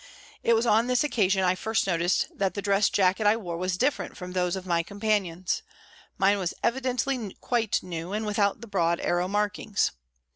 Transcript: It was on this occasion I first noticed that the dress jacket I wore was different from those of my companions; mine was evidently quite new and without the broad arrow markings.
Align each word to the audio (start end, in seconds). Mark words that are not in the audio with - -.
It 0.41 0.55
was 0.55 0.65
on 0.65 0.87
this 0.87 1.03
occasion 1.03 1.43
I 1.43 1.53
first 1.53 1.85
noticed 1.85 2.29
that 2.35 2.55
the 2.55 2.61
dress 2.63 2.89
jacket 2.89 3.27
I 3.27 3.37
wore 3.37 3.55
was 3.57 3.77
different 3.77 4.17
from 4.17 4.31
those 4.31 4.55
of 4.55 4.65
my 4.65 4.81
companions; 4.81 5.61
mine 6.17 6.39
was 6.39 6.55
evidently 6.63 7.35
quite 7.39 7.83
new 7.83 8.11
and 8.11 8.25
without 8.25 8.61
the 8.61 8.67
broad 8.67 8.99
arrow 8.99 9.27
markings. 9.27 9.91